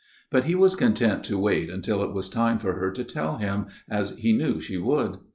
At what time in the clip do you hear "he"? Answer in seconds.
0.45-0.55, 4.17-4.33